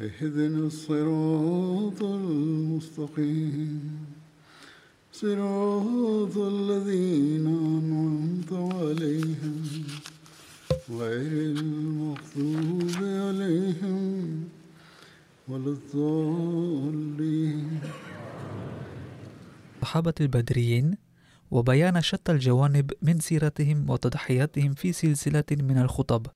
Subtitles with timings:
[0.00, 4.06] اهدنا الصراط المستقيم.
[5.12, 9.62] صراط الذين أنعمت عليهم
[10.90, 14.44] غير المغضوب عليهم
[15.48, 17.80] ولا الضالين.
[19.82, 20.96] صحابة البدريين
[21.50, 26.26] وبيان شتى الجوانب من سيرتهم وتضحياتهم في سلسلة من الخطب.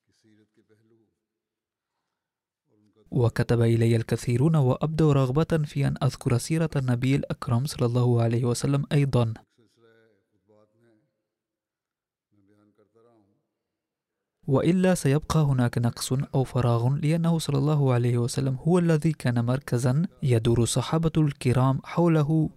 [3.15, 8.85] وكتب إلي الكثيرون وأبدوا رغبة في أن أذكر سيرة النبي الأكرم صلى الله عليه وسلم
[8.93, 9.35] أيضا.
[14.47, 20.07] وإلا سيبقى هناك نقص أو فراغ لأنه صلى الله عليه وسلم هو الذي كان مركزا
[20.23, 22.51] يدور الصحابة الكرام حوله.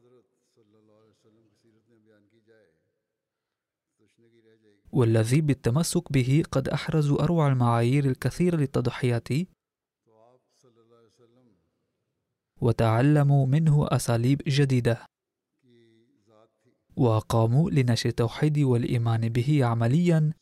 [4.92, 9.57] والذي بالتمسك به قد أحرزوا أروع المعايير الكثيرة للتضحيات.
[12.62, 15.06] وتعلموا منه أساليب جديدة.
[16.96, 20.34] وقاموا لنشر التوحيد والإيمان به عمليا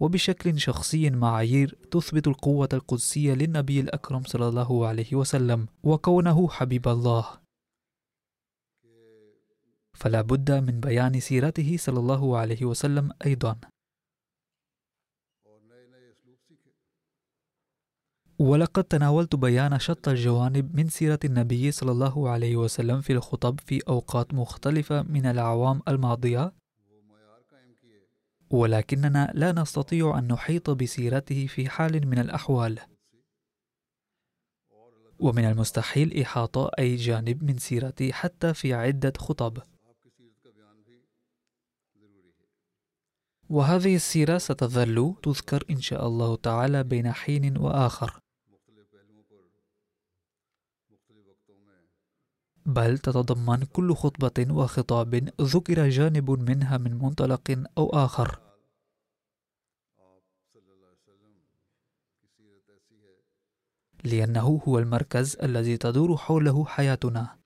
[0.00, 7.40] وبشكل شخصي معايير تثبت القوة القدسية للنبي الأكرم صلى الله عليه وسلم وكونه حبيب الله.
[9.94, 13.60] فلا بد من بيان سيرته صلى الله عليه وسلم أيضا.
[18.38, 23.80] ولقد تناولت بيان شتى الجوانب من سيرة النبي صلى الله عليه وسلم في الخطب في
[23.88, 26.52] أوقات مختلفة من الأعوام الماضية.
[28.50, 32.78] ولكننا لا نستطيع أن نحيط بسيرته في حال من الأحوال.
[35.18, 39.58] ومن المستحيل إحاطة أي جانب من سيرته حتى في عدة خطب.
[43.48, 48.25] وهذه السيرة ستظل تذكر إن شاء الله تعالى بين حين وآخر.
[52.66, 58.40] بل تتضمن كل خطبة وخطاب ذكر جانب منها من منطلق أو آخر.
[64.04, 67.38] لأنه هو المركز الذي تدور حوله حياتنا.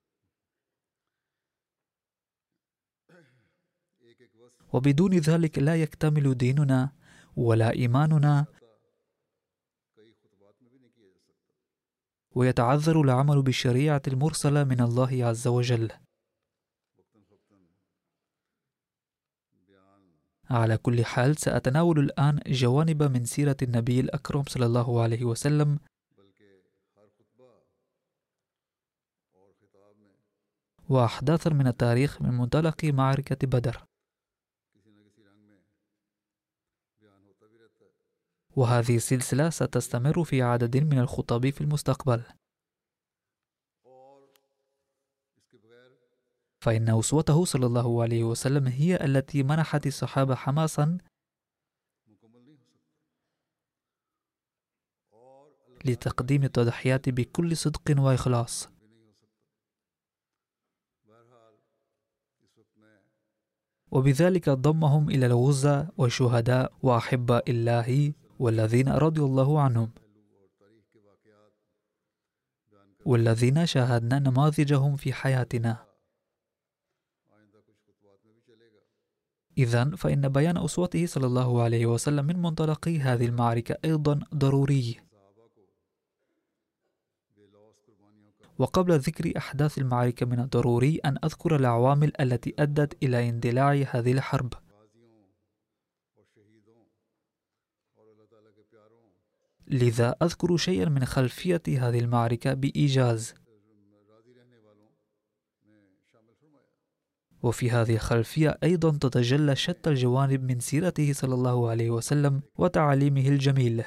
[4.73, 6.89] وبدون ذلك لا يكتمل ديننا
[7.35, 8.45] ولا إيماننا
[12.35, 15.91] ويتعذر العمل بالشريعة المرسلة من الله عز وجل.
[20.49, 25.79] على كل حال سأتناول الآن جوانب من سيرة النبي الأكرم صلى الله عليه وسلم.
[30.89, 33.90] وأحداثا من التاريخ من منطلق معركة بدر.
[38.55, 42.23] وهذه السلسلة ستستمر في عدد من الخطب في المستقبل.
[46.61, 50.97] فإن أسوته صلى الله عليه وسلم هي التي منحت الصحابة حماسا
[55.85, 58.69] لتقديم التضحيات بكل صدق وإخلاص.
[63.91, 69.89] وبذلك ضمهم إلى الغزة والشهداء وأحباء الله والذين رضي الله عنهم.
[73.05, 75.85] والذين شاهدنا نماذجهم في حياتنا.
[79.57, 84.99] إذا فإن بيان أسوته صلى الله عليه وسلم من منطلق هذه المعركة أيضا ضروري.
[88.59, 94.53] وقبل ذكر أحداث المعركة من الضروري أن أذكر العوامل التي أدت إلى اندلاع هذه الحرب.
[99.71, 103.33] لذا أذكر شيئا من خلفية هذه المعركة بإيجاز.
[107.43, 113.83] وفي هذه الخلفية أيضا تتجلى شتى الجوانب من سيرته صلى الله عليه وسلم وتعاليمه الجميل.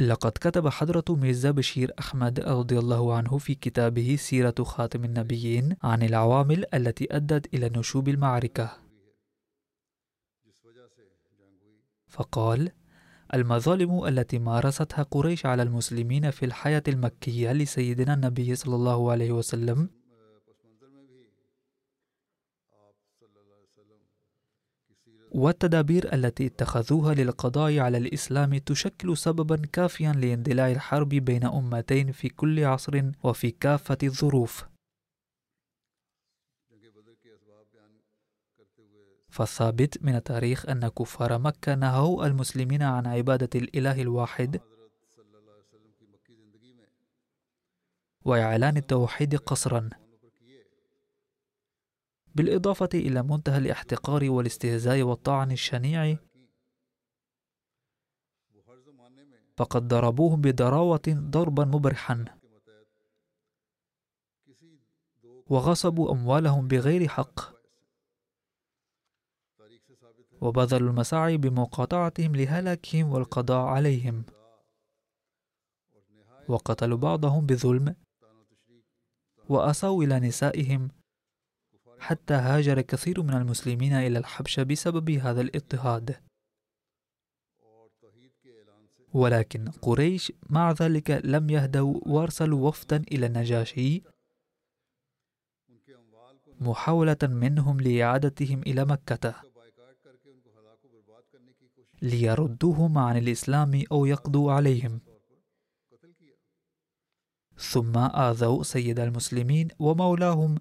[0.00, 6.02] لقد كتب حضرة ميرزا بشير أحمد رضي الله عنه في كتابه سيرة خاتم النبيين عن
[6.02, 8.83] العوامل التي أدت إلى نشوب المعركة.
[12.14, 12.70] فقال
[13.34, 19.88] المظالم التي مارستها قريش على المسلمين في الحياة المكية لسيدنا النبي صلى الله عليه وسلم.
[25.32, 32.64] والتدابير التي اتخذوها للقضاء على الإسلام تشكل سببا كافيا لاندلاع الحرب بين أمتين في كل
[32.64, 34.64] عصر وفي كافة الظروف.
[39.34, 44.60] فالثابت من التاريخ أن كفار مكة نهوا المسلمين عن عبادة الإله الواحد
[48.24, 49.90] وإعلان التوحيد قصرا.
[52.34, 56.16] بالإضافة إلى منتهى الاحتقار والاستهزاء والطعن الشنيع
[59.56, 62.24] فقد ضربوهم بضراوة ضربا مبرحا
[65.46, 67.53] وغصبوا أموالهم بغير حق.
[70.44, 74.24] وبذلوا المساعي بمقاطعتهم لهلاكهم والقضاء عليهم.
[76.48, 77.96] وقتلوا بعضهم بظلم
[79.48, 80.88] وأسوا إلى نسائهم.
[81.98, 86.16] حتى هاجر كثير من المسلمين إلى الحبشة بسبب هذا الاضطهاد.
[89.14, 94.02] ولكن قريش مع ذلك لم يهدوا وارسلوا وفدا إلى النجاشي
[96.60, 99.53] محاولة منهم لإعادتهم إلى مكة.
[102.04, 105.00] ليردوهم عن الإسلام أو يقضوا عليهم.
[107.56, 110.58] ثم آذوا سيد المسلمين ومولاهم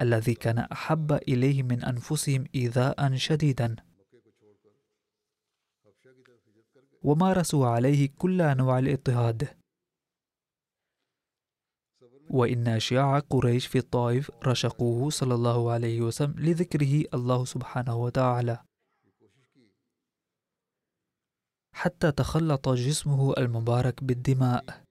[0.00, 3.76] الذي كان أحب إليه من أنفسهم إيذاء شديدا.
[7.02, 9.48] ومارسوا عليه كل أنواع الاضطهاد.
[12.30, 18.67] وإن أشياع قريش في الطائف رشقوه صلى الله عليه وسلم لذكره الله سبحانه وتعالى.
[21.72, 24.88] حتى تخلط جسمه المبارك بالدماء.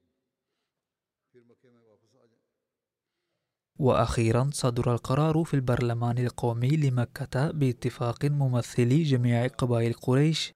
[3.79, 10.53] وأخيرا صدر القرار في البرلمان القومي لمكة باتفاق ممثلي جميع قبائل قريش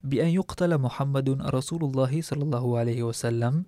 [0.00, 3.64] بأن يقتل محمد رسول الله صلى الله عليه وسلم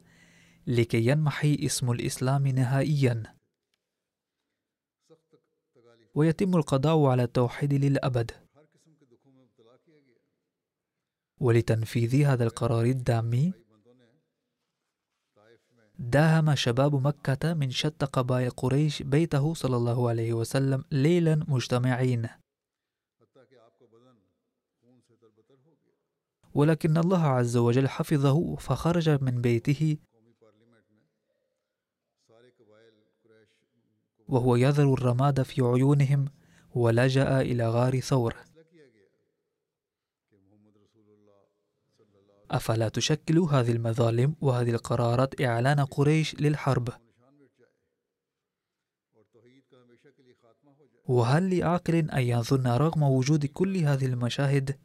[0.66, 3.22] لكي ينمحي اسم الإسلام نهائيا.
[6.14, 8.41] ويتم القضاء على التوحيد للأبد.
[11.42, 13.52] ولتنفيذ هذا القرار الدامي.
[15.98, 22.28] داهم شباب مكة من شتى قبائل قريش بيته صلى الله عليه وسلم ليلا مجتمعين.
[26.54, 29.96] ولكن الله عز وجل حفظه فخرج من بيته.
[34.28, 36.24] وهو يذر الرماد في عيونهم
[36.74, 38.51] ولجأ إلى غار ثور.
[42.50, 46.88] أفلا تشكل هذه المظالم وهذه القرارات إعلان قريش للحرب؟
[51.08, 54.78] وهل لعاقل أن يظن رغم وجود كل هذه المشاهد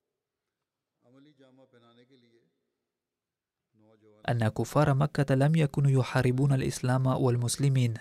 [4.29, 7.93] أن كفار مكة لم يكونوا يحاربون الإسلام والمسلمين؟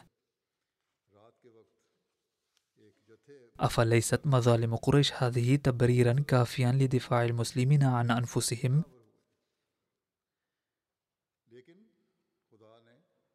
[3.60, 8.82] أفليست مظالم قريش هذه تبريرا كافيا لدفاع المسلمين عن أنفسهم؟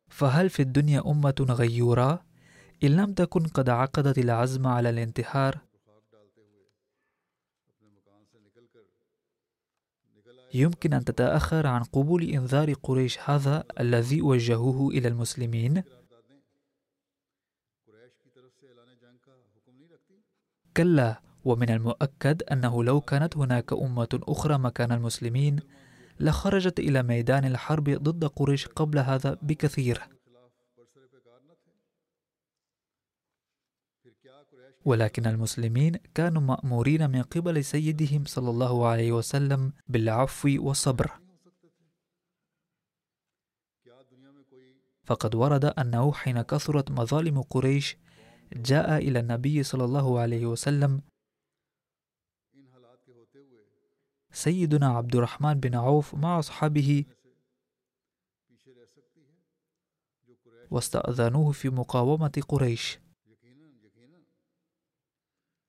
[0.09, 2.23] فهل في الدنيا أمة غيورة؟
[2.83, 5.59] إن لم تكن قد عقدت العزم على الانتحار؟
[10.53, 15.83] يمكن أن تتأخر عن قبول إنذار قريش هذا الذي وجهوه إلى المسلمين؟
[20.77, 25.59] كلا ومن المؤكد أنه لو كانت هناك أمة أخرى مكان المسلمين
[26.19, 30.01] لخرجت إلى ميدان الحرب ضد قريش قبل هذا بكثير.
[34.85, 41.11] ولكن المسلمين كانوا مأمورين من قبل سيدهم صلى الله عليه وسلم بالعفو والصبر.
[45.03, 47.97] فقد ورد أنه حين كثرت مظالم قريش
[48.53, 51.01] جاء إلى النبي صلى الله عليه وسلم
[54.31, 57.05] سيدنا عبد الرحمن بن عوف مع أصحابه
[60.71, 62.99] واستأذنوه في مقاومة قريش.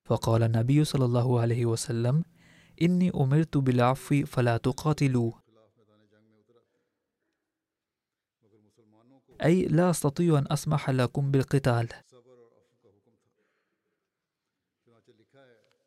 [0.04, 2.24] فقال النبي صلى الله عليه وسلم
[2.82, 5.32] إني أمرت بالعفو فلا تقاتلوا.
[9.44, 11.88] أي لا أستطيع أن أسمح لكم بالقتال.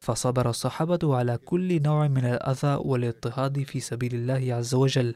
[0.05, 5.15] فصبر الصحابة على كل نوع من الأذى والاضطهاد في سبيل الله عز وجل.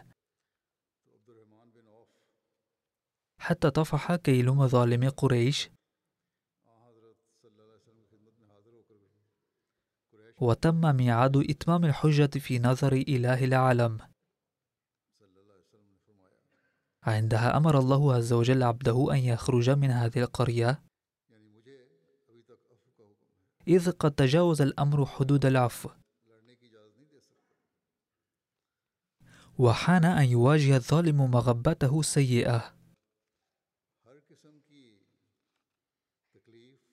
[3.39, 5.69] حتى طفح كيلوم ظالم قريش.
[10.41, 13.97] وتم ميعاد إتمام الحجة في نظر إله العالم.
[17.03, 20.88] عندها أمر الله عز وجل عبده أن يخرج من هذه القرية.
[23.69, 25.89] إذ قد تجاوز الأمر حدود العفو.
[29.57, 32.73] وحان أن يواجه الظالم مغبته السيئة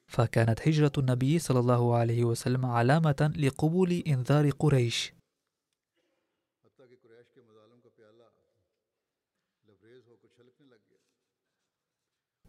[0.06, 5.15] فكانت هجرة النبي صلى الله عليه وسلم علامة لقبول إنذار قريش.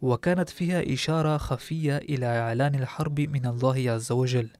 [0.02, 4.50] وكانت فيها إشارة خفية إلى إعلان الحرب من الله عز وجل.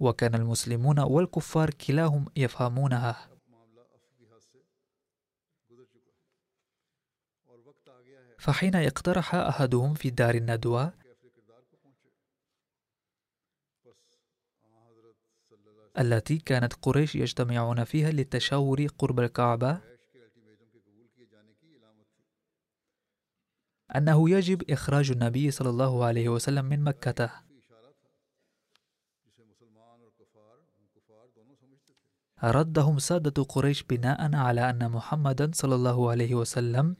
[0.00, 3.28] وكان المسلمون والكفار كلاهم يفهمونها.
[8.38, 10.92] فحين اقترح أحدهم في دار الندوة
[15.98, 19.87] التي كانت قريش يجتمعون فيها للتشاور قرب الكعبة
[23.96, 27.30] أنه يجب إخراج النبي صلى الله عليه وسلم من مكة.
[32.44, 36.96] ردهم سادة قريش بناء على أن محمدا صلى الله عليه وسلم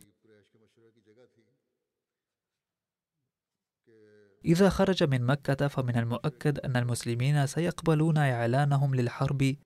[4.44, 9.56] إذا خرج من مكة فمن المؤكد أن المسلمين سيقبلون إعلانهم للحرب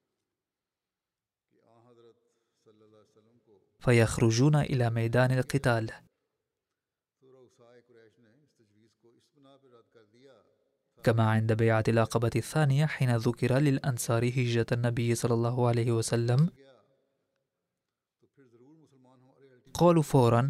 [3.79, 6.02] فيخرجون إلى ميدان القتال.
[11.05, 16.49] كما عند بيعة العقبة الثانية حين ذكر للأنصار هجرة النبي صلى الله عليه وسلم.
[19.75, 20.49] قالوا فورا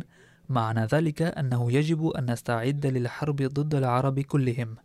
[0.48, 4.76] معنى ذلك أنه يجب أن نستعد للحرب ضد العرب كلهم.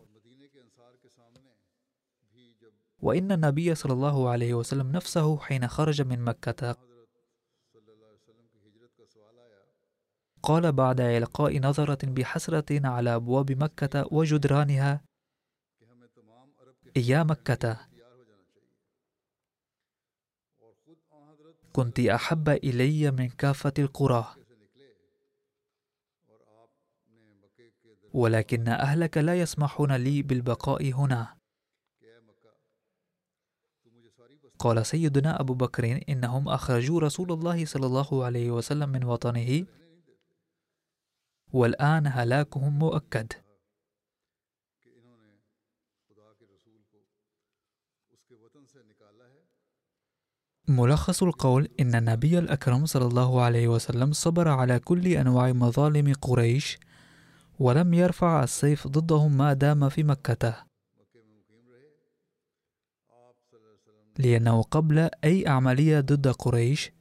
[3.00, 6.76] وإن النبي صلى الله عليه وسلم نفسه حين خرج من مكة
[10.44, 15.07] قال بعد إلقاء نظرة بحسرة على أبواب مكة وجدرانها
[16.98, 17.78] آن
[21.12, 24.36] حضرت كنت أحب إلي من كافة القرى.
[28.14, 31.38] ولكن أهلك لا يسمحون لي بالبقاء هنا.
[34.60, 39.66] قال سيدنا أبو بكر إنهم أخرجوا رسول الله صلى الله عليه وسلم من وطنه
[41.54, 43.34] والآن هلاكهم مؤكد.
[50.68, 56.80] ملخص القول إن النبي الأكرم صلى الله عليه وسلم صبر على كل أنواع مظالم قريش
[57.60, 60.68] ولم يرفع السيف ضدهم ما دام في مكة.
[64.20, 66.92] لأنه قبل أي عملية ضد قريش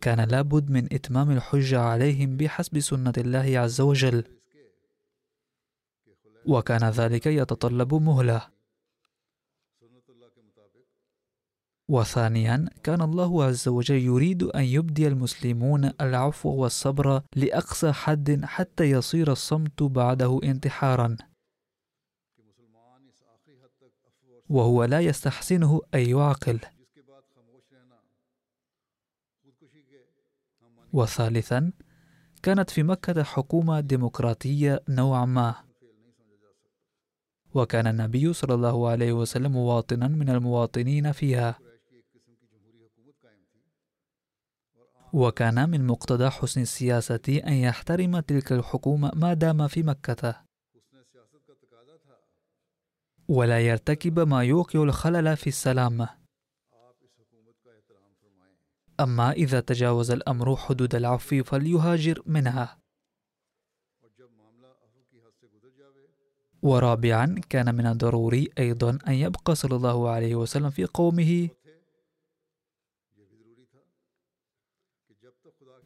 [0.00, 4.24] كان لابد من إتمام الحجة عليهم بحسب سنة الله عز وجل
[6.46, 8.53] وكان ذلك يتطلب مهلة.
[11.88, 19.32] وثانيا كان الله عز وجل يريد أن يبدي المسلمون العفو والصبر لأقصى حد حتى يصير
[19.32, 21.16] الصمت بعده انتحارا.
[24.48, 26.60] وهو لا يستحسنه أن يعقل
[30.92, 31.72] وثالثا
[32.42, 35.54] كانت في مكة حكومة ديمقراطية نوعا ما.
[37.54, 41.63] وكان النبي صلى الله عليه وسلم مواطنا من المواطنين فيها.
[45.14, 50.44] وكان من مقتضى حسن السياسة أن يحترم تلك الحكومة ما دام في مكة.
[53.28, 56.06] ولا يرتكب ما يوقع الخلل في السلام.
[59.00, 62.78] أما إذا تجاوز الأمر حدود العفو فليهاجر منها.
[66.62, 71.48] ورابعا كان من الضروري أيضا أن يبقى صلى الله عليه وسلم في قومه.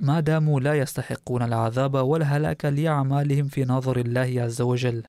[0.00, 5.04] ما داموا لا يستحقون العذاب والهلاك لأعمالهم في نظر الله عز وجل.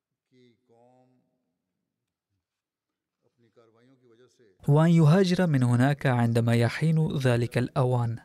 [4.68, 8.20] وأن يهاجر من هناك عندما يحين ذلك الأوان.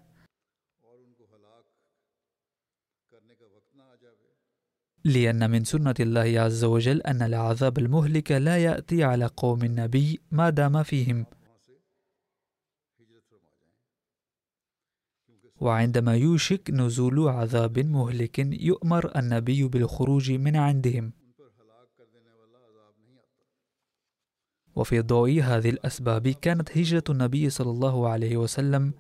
[5.05, 10.51] لأن من سنة الله عز وجل أن العذاب المهلك لا يأتي على قوم النبي ما
[10.51, 11.27] دام فيهم.
[15.65, 21.13] وعندما يوشك نزول عذاب مهلك يؤمر النبي بالخروج من عندهم.
[24.77, 28.93] وفي ضوء هذه الأسباب كانت هجرة النبي صلى الله عليه وسلم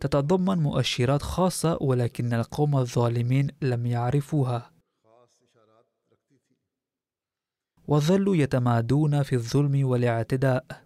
[0.00, 4.72] تتضمن مؤشرات خاصة ولكن القوم الظالمين لم يعرفوها.
[7.88, 10.85] وظلوا يتمادون في الظلم والاعتداء.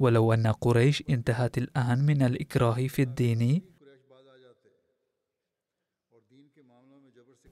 [0.00, 3.62] ولو أن قريش انتهت الآن من الإكراه في الدين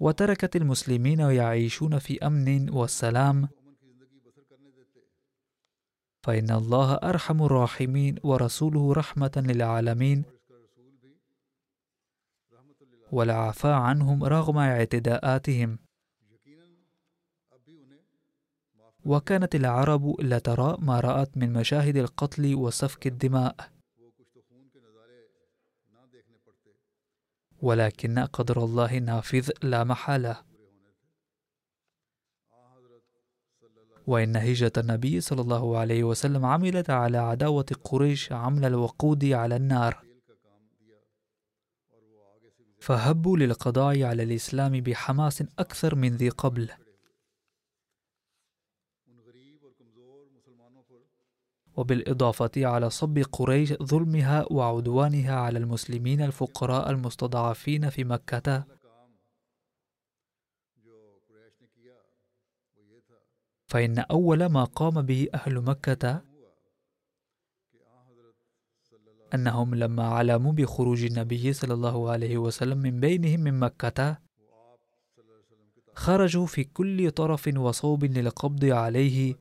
[0.01, 3.49] وتركت المسلمين يعيشون في أمن والسلام
[6.23, 10.25] فإن الله أرحم الراحمين ورسوله رحمة للعالمين
[13.13, 15.79] ولعفى عنهم رغم اعتداءاتهم.
[19.05, 23.57] وكانت العرب لا ترى ما رأت من مشاهد القتل وسفك الدماء.
[27.63, 30.43] ولكن قدر الله نافذ لا محالة.
[34.07, 40.05] وإن هجرة النبي صلى الله عليه وسلم عملت على عداوة قريش عمل الوقود على النار.
[42.81, 46.82] فهبوا للقضاء على الإسلام بحماس أكثر من ذي قبل.
[51.77, 58.65] وبالإضافة على صب قريش ظلمها وعدوانها على المسلمين الفقراء المستضعفين في مكة.
[63.67, 66.23] فإن أول ما قام به أهل مكة
[69.35, 74.19] أنهم لما علموا بخروج النبي صلى الله عليه وسلم من بينهم من مكة
[75.95, 79.35] خرجوا في كل طرف وصوب للقبض عليه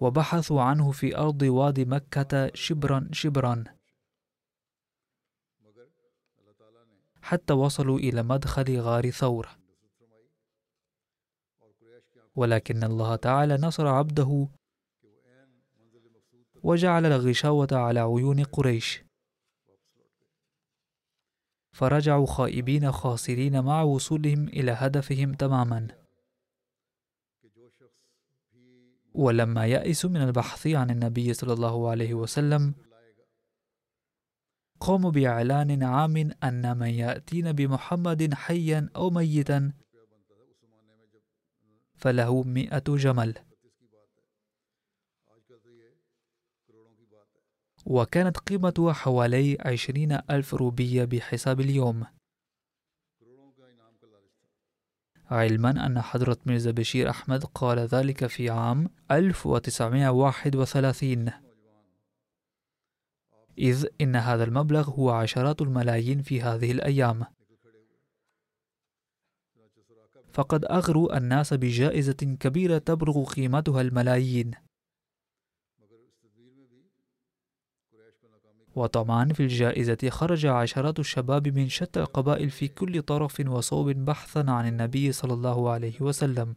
[0.00, 3.64] وبحثوا عنه في أرض وادي مكة شبرا شبرا.
[7.22, 9.48] حتى وصلوا إلى مدخل غار ثور.
[12.36, 14.48] ولكن الله تعالى نصر عبده
[16.62, 19.04] وجعل الغشاوة على عيون قريش.
[21.72, 26.05] فرجعوا خائبين خاسرين مع وصولهم إلى هدفهم تماما.
[29.16, 32.74] ولما يأسوا من البحث عن النبي صلى الله عليه وسلم
[34.80, 39.72] قاموا بإعلان عام أن من يأتين بمحمد حيا أو ميتا
[41.94, 43.34] فله مئة جمل.
[47.86, 52.06] وكانت قيمتها حوالي عشرين ألف روبية بحساب اليوم.
[55.30, 61.30] علما أن حضرة ميرزا بشير أحمد قال ذلك في عام 1931
[63.58, 67.24] إذ إن هذا المبلغ هو عشرات الملايين في هذه الأيام.
[70.32, 74.65] فقد أغروا الناس بجائزة كبيرة تبلغ قيمتها الملايين.
[78.76, 84.68] وطبعا في الجائزة خرج عشرات الشباب من شتى القبائل في كل طرف وصوب بحثا عن
[84.68, 86.56] النبي صلى الله عليه وسلم.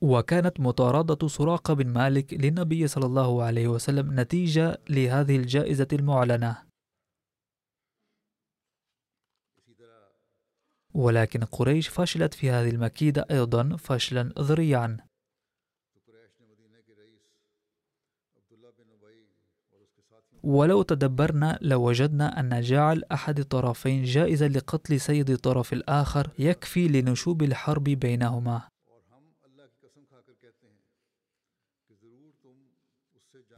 [0.00, 6.62] وكانت مطاردة سراقة بن مالك للنبي صلى الله عليه وسلم نتيجة لهذه الجائزة المعلنة.
[10.94, 15.05] ولكن قريش فشلت في هذه المكيدة أيضا فشلا ذريعا.
[20.46, 27.84] ولو تدبرنا لوجدنا أن جعل أحد الطرفين جائزة لقتل سيد الطرف الآخر يكفي لنشوب الحرب
[27.84, 28.62] بينهما.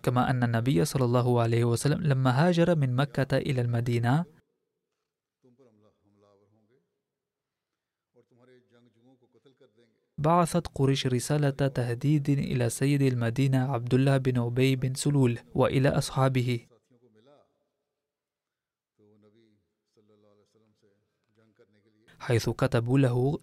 [0.03, 4.25] كما أن النبي صلى الله عليه وسلم لما هاجر من مكة إلى المدينة
[10.19, 16.68] بعثت قريش رسالة تهديد إلى سيد المدينة عبد الله بن أبي بن سلول وإلى أصحابه.
[22.29, 23.39] حيث كتبوا له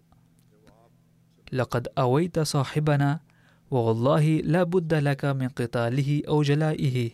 [1.52, 3.20] لقد أويت صاحبنا
[3.70, 7.10] ووالله لا بد لك من قتاله أو جلائه.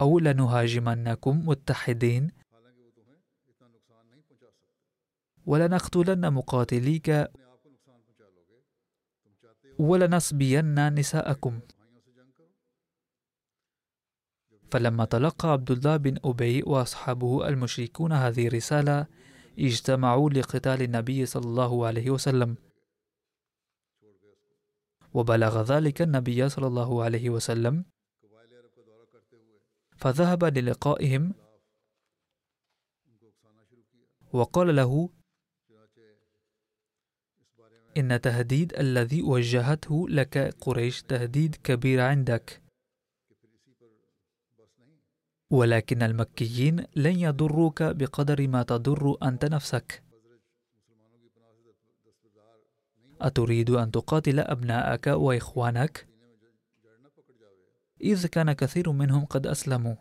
[0.00, 2.30] أو لنهاجمنكم متحدين
[5.46, 7.30] ولنقتلن مقاتليك
[9.78, 11.60] ولنصبين نساءكم.
[14.70, 19.06] فلما تلقى عبد الله بن أبي وأصحابه المشركون هذه الرسالة
[19.58, 22.56] اجتمعوا لقتال النبي صلى الله عليه وسلم.
[25.14, 27.84] وبلغ ذلك النبي صلى الله عليه وسلم.
[29.96, 31.34] فذهب للقائهم.
[34.32, 35.10] وقال له
[37.96, 42.69] إن تهديد الذي وجهته لك قريش تهديد كبير عندك.
[45.50, 50.02] ولكن المكيين لن يضروك بقدر ما تضر أنت نفسك.
[53.20, 56.08] أتريد أن تقاتل أبناءك وإخوانك؟
[58.00, 59.94] إذ كان كثير منهم قد أسلموا.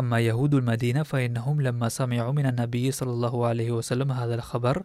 [0.00, 4.84] أما يهود المدينة فإنهم لما سمعوا من النبي صلى الله عليه وسلم هذا الخبر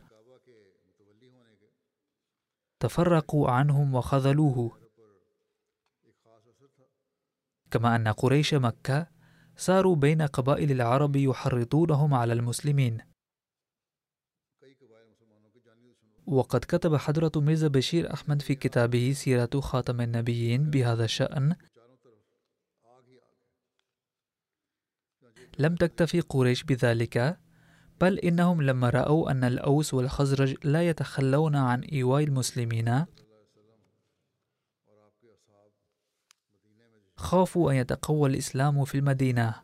[2.79, 4.78] تفرقوا عنهم وخذلوه.
[7.71, 9.07] كما أن قريش مكة
[9.57, 12.97] ساروا بين قبائل العرب يحرضونهم على المسلمين.
[16.25, 21.55] وقد كتب حضرة ميزة بشير أحمد في كتابه سيرة خاتم النبيين بهذا الشأن
[25.59, 27.39] لم تكتفي قريش بذلك
[28.01, 33.05] بل إنهم لما رأوا أن الأوس والخزرج لا يتخلون عن إيواء المسلمين
[37.19, 39.55] خافوا أن يتقوى الإسلام في المدينة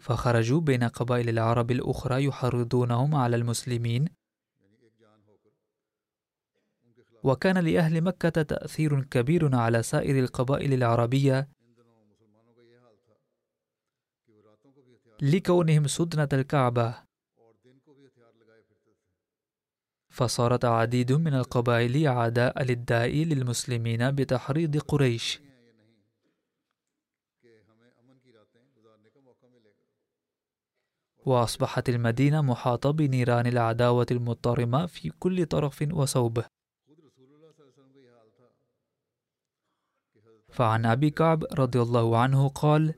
[0.00, 4.08] فخرجوا بين قبائل العرب الأخرى يحرضونهم على المسلمين.
[7.22, 11.48] وكان لأهل مكة تأثير كبير على سائر القبائل العربية
[15.22, 16.94] لكونهم سدنة الكعبة.
[20.10, 25.40] فصارت عديد من القبائل عداء للداء للمسلمين بتحريض قريش.
[31.26, 36.42] وأصبحت المدينة محاطة بنيران العداوة المضطرمة في كل طرف وصوب.
[40.48, 42.94] فعن أبي كعب رضي الله عنه قال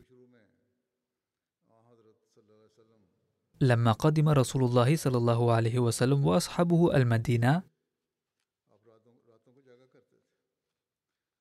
[3.61, 7.63] لما قدم رسول الله صلى الله عليه وسلم وأصحابه المدينة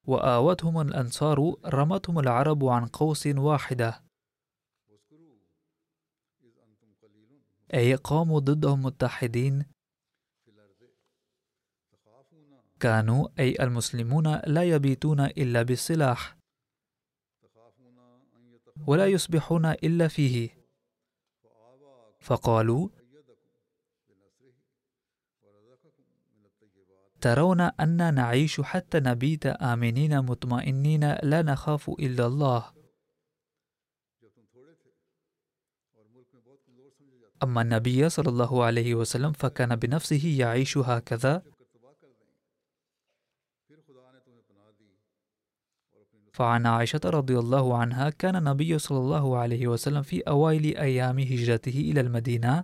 [0.06, 4.03] وآوتهم الأنصار رمتهم العرب عن قوس واحدة.
[7.74, 9.66] أي قاموا ضدهم متحدين؟
[12.80, 16.38] كانوا أي المسلمون لا يبيتون إلا بالسلاح.
[18.88, 20.50] ولا يصبحون إلا فيه.
[22.20, 22.90] فقالوا
[27.22, 32.73] ترون أن نعيش حتى نبيت آمنين مطمئنين لا نخاف إلا الله.
[37.44, 41.44] أما النبي صلى الله عليه وسلم فكان بنفسه يعيش هكذا.
[46.34, 51.80] فعن عائشة رضي الله عنها كان النبي صلى الله عليه وسلم في أوائل أيام هجرته
[51.92, 52.64] إلى المدينة.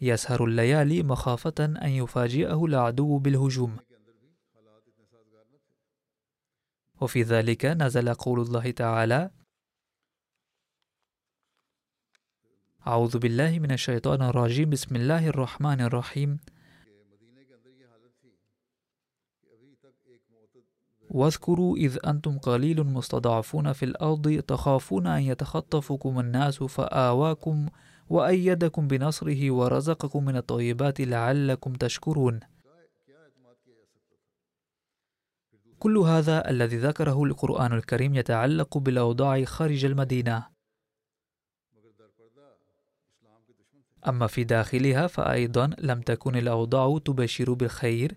[0.00, 3.76] يسهر الليالي مخافة أن يفاجئه العدو بالهجوم.
[7.00, 9.30] وفي ذلك نزل قول الله تعالى
[12.86, 14.70] أعوذ بالله من الشيطان الرجيم.
[14.70, 16.38] بسم الله الرحمن الرحيم.
[21.10, 27.66] واذكروا إذ أنتم قليل مستضعفون في الأرض تخافون أن يتخطفكم الناس فآواكم
[28.08, 32.40] وأيدكم بنصره ورزقكم من الطيبات لعلكم تشكرون.
[35.78, 40.59] كل هذا الذي ذكره القرآن الكريم يتعلق بالأوضاع خارج المدينة.
[44.08, 48.16] أما في داخلها فأيضا لم تكن الأوضاع تبشر بالخير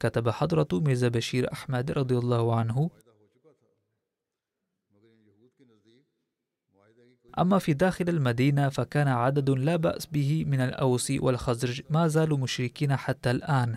[0.00, 2.90] كتب حضرة ميزة بشير أحمد رضي الله عنه.
[7.38, 12.96] أما في داخل المدينة فكان عدد لا بأس به من الأوس والخزرج ما زالوا مشركين
[12.96, 13.76] حتى الآن.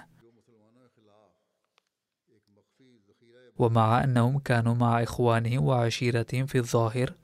[3.57, 7.20] ومع أنهم كانوا مع إخوانهم وعشيرتهم في الظاهر.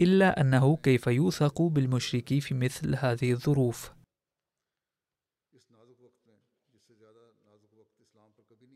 [0.00, 3.92] إلا أنه كيف يوثق بالمشرك في مثل هذه الظروف.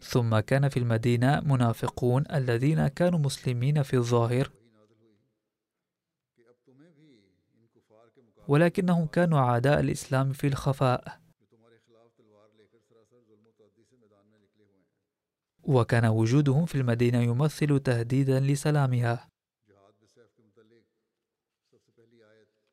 [0.02, 4.50] ثم كان في المدينة منافقون الذين كانوا مسلمين في الظاهر.
[8.48, 11.20] ولكنهم كانوا أعداء الإسلام في الخفاء.
[15.62, 19.31] وكان وجودهم في المدينة يمثل تهديدا لسلامها.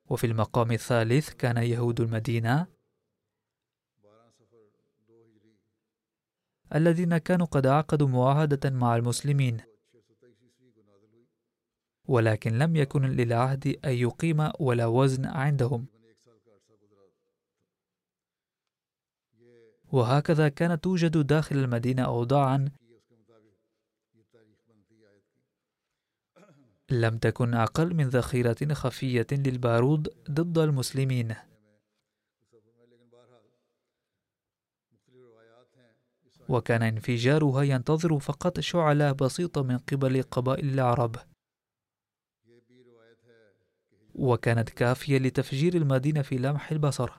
[0.09, 2.67] وفي المقام الثالث كان يهود المدينة
[6.75, 9.61] الذين كانوا قد عقدوا معاهدة مع المسلمين
[12.05, 15.85] ولكن لم يكن للعهد أن يقيم ولا وزن عندهم.
[19.91, 22.71] وهكذا كانت توجد داخل المدينة أوضاعا
[26.91, 31.35] لم تكن أقل من ذخيرة خفية للبارود ضد المسلمين.
[36.49, 41.15] وكان انفجارها ينتظر فقط شعلة بسيطة من قبل قبائل العرب.
[44.15, 47.11] وكانت كافية لتفجير المدينة في لمح البصر.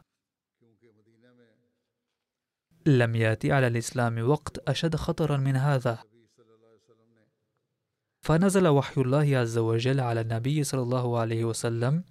[2.86, 6.09] لم يأتي على الإسلام وقت أشد خطرا من هذا.
[8.20, 12.04] فنزل وحي الله عز وجل على النبي صلى الله عليه وسلم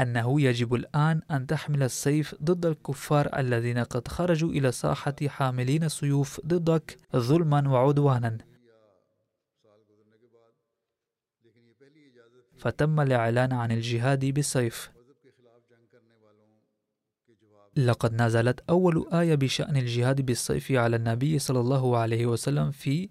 [0.00, 6.40] أنه يجب الآن أن تحمل السيف ضد الكفار الذين قد خرجوا إلى الساحة حاملين السيوف
[6.46, 8.38] ضدك ظلما وعدوانا.
[12.56, 14.90] فتم الإعلان عن الجهاد بالسيف.
[17.76, 23.08] لقد نزلت أول آية بشأن الجهاد بالسيف على النبي صلى الله عليه وسلم في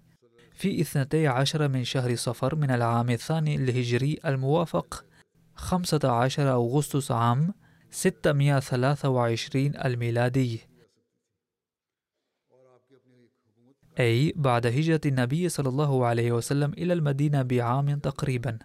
[0.56, 5.04] في اثنتي عشر من شهر صفر من العام الثاني الهجري الموافق
[5.54, 7.54] 15 أغسطس عام
[7.90, 10.60] 623 الميلادي.
[14.00, 18.58] أي بعد هجرة النبي صلى الله عليه وسلم إلى المدينة بعام تقريبا.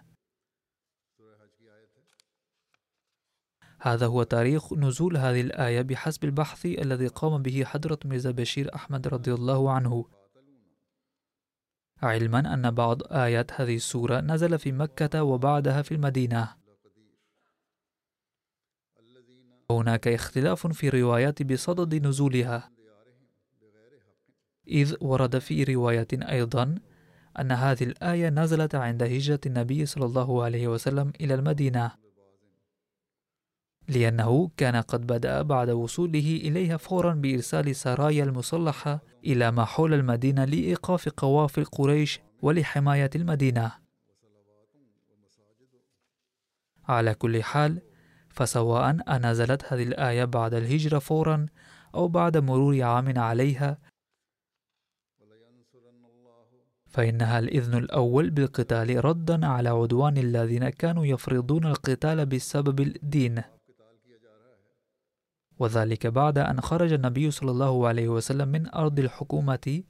[3.80, 9.08] هذا هو تاريخ نزول هذه الآية بحسب البحث الذي قام به حضرة ميرزا بشير أحمد
[9.08, 10.21] رضي الله عنه.
[12.02, 16.54] علما أن بعض آيات هذه السورة نزل في مكة وبعدها في المدينة.
[19.70, 22.70] هناك اختلاف في الروايات بصدد نزولها.
[24.68, 26.74] إذ ورد في رواية أيضا
[27.38, 32.01] أن هذه الآية نزلت عند هجرة النبي صلى الله عليه وسلم إلى المدينة.
[33.88, 40.44] لأنه كان قد بدأ بعد وصوله إليها فورا بإرسال سرايا المسلحة إلى ما حول المدينة
[40.44, 43.72] لإيقاف قوافل قريش ولحماية المدينة.
[46.88, 47.82] على كل حال
[48.30, 51.46] فسواء أنزلت هذه الآية بعد الهجرة فورا
[51.94, 53.78] أو بعد مرور عام عليها
[56.92, 63.42] فإنها الإذن الأول بالقتال ردا على عدوان الذين كانوا يفرضون القتال بسبب الدين.
[65.62, 69.82] وذلك بعد أن خرج النبي صلى الله عليه وسلم من أرض الحكومة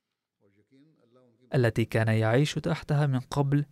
[1.54, 3.64] التي كان يعيش تحتها من قبل.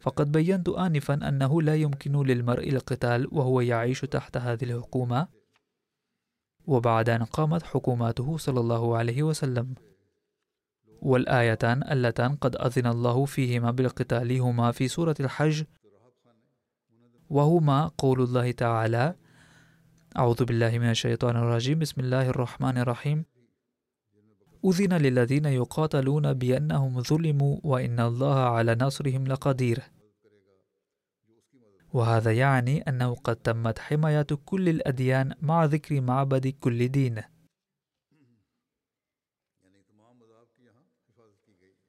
[0.00, 5.28] فقد بينت آنفا أنه لا يمكن للمرء القتال وهو يعيش تحت هذه الحكومة.
[6.66, 9.74] وبعد أن قامت حكوماته صلى الله عليه وسلم.
[11.02, 15.64] والآيتان اللتان قد أذن الله فيهما بالقتال هما في سورة الحج.
[17.30, 19.14] وهما قول الله تعالى
[20.18, 21.78] أعوذ بالله من الشيطان الرجيم.
[21.78, 23.24] بسم الله الرحمن الرحيم.
[24.64, 29.78] أذن للذين يقاتلون بأنهم ظلموا وإن الله على نصرهم لقدير.
[31.92, 37.22] وهذا يعني أنه قد تمت حماية كل الأديان مع ذكر معبد كل دين.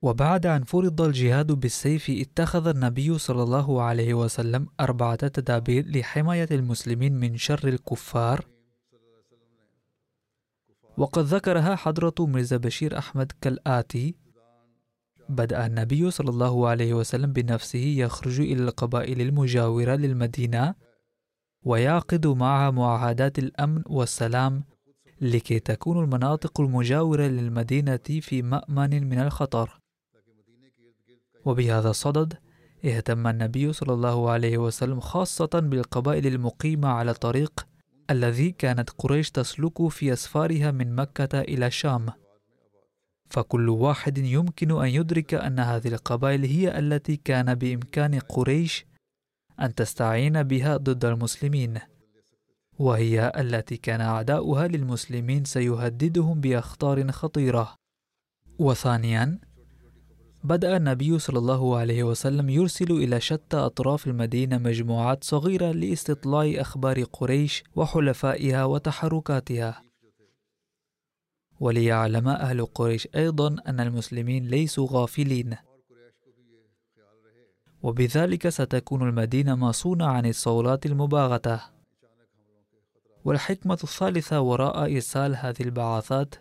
[0.01, 7.13] وبعد أن فرض الجهاد بالسيف اتخذ النبي صلى الله عليه وسلم أربعة تدابير لحماية المسلمين
[7.13, 8.47] من شر الكفار.
[10.97, 14.15] وقد ذكرها حضرة مرزا بشير أحمد كالآتي
[15.29, 20.75] بدأ النبي صلى الله عليه وسلم بنفسه يخرج إلى القبائل المجاورة للمدينة
[21.63, 24.63] ويعقد معها معاهدات الأمن والسلام
[25.21, 29.80] لكي تكون المناطق المجاورة للمدينة في مأمن من الخطر.
[31.45, 32.33] وبهذا الصدد
[32.85, 37.67] اهتم النبي صلى الله عليه وسلم خاصة بالقبائل المقيمة على الطريق
[38.09, 42.09] الذي كانت قريش تسلك في أسفارها من مكة إلى الشام.
[43.29, 48.85] فكل واحد يمكن أن يدرك أن هذه القبائل هي التي كان بإمكان قريش
[49.59, 51.79] أن تستعين بها ضد المسلمين
[52.79, 57.75] وهي التي كان أعداؤها للمسلمين سيهددهم بأخطار خطيرة.
[58.59, 59.39] وثانيا
[60.43, 67.03] بدأ النبي صلى الله عليه وسلم يرسل إلى شتى أطراف المدينة مجموعات صغيرة لاستطلاع أخبار
[67.03, 69.81] قريش وحلفائها وتحركاتها.
[71.59, 75.55] وليعلم أهل قريش أيضا أن المسلمين ليسوا غافلين.
[77.83, 81.61] وبذلك ستكون المدينة مصونة عن الصولات المباغتة.
[83.25, 86.35] والحكمة الثالثة وراء إرسال هذه البعثات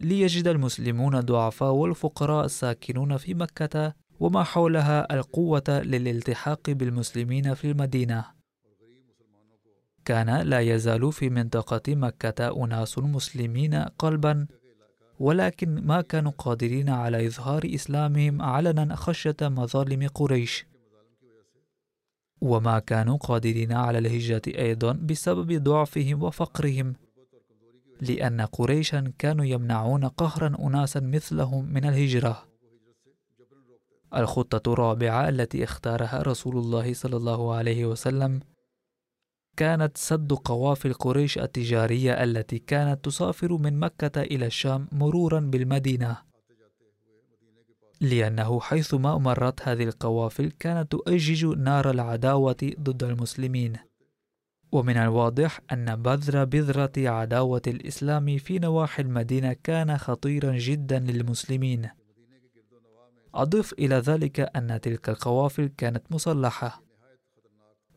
[0.00, 8.24] ليجد المسلمون الضعفاء والفقراء الساكنون في مكة وما حولها القوة للالتحاق بالمسلمين في المدينة.
[10.04, 14.46] كان لا يزال في منطقة مكة أناس مسلمين قلبا
[15.18, 20.66] ولكن ما كانوا قادرين على إظهار إسلامهم علنا خشية مظالم قريش.
[22.40, 26.94] وما كانوا قادرين على الهجرة أيضا بسبب ضعفهم وفقرهم
[28.00, 32.50] لأن قريشا كانوا يمنعون قهرا أناسا مثلهم من الهجرة.
[34.16, 38.40] الخطة الرابعة التي اختارها رسول الله صلى الله عليه وسلم
[39.56, 46.16] كانت سد قوافل قريش التجارية التي كانت تسافر من مكة إلى الشام مرورا بالمدينة.
[48.00, 53.89] لأنه حيثما مرت هذه القوافل كانت تؤجج نار العداوة ضد المسلمين.
[54.72, 61.88] ومن الواضح أن بذر بذرة عداوة الإسلام في نواحي المدينة كان خطيرا جدا للمسلمين.
[63.34, 66.82] أضف إلى ذلك أن تلك القوافل كانت مسلحة